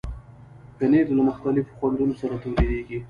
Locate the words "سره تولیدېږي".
2.21-2.97